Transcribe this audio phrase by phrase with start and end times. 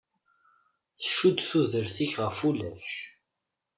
[0.99, 2.89] Tcudd tudert-ik ɣef wulac.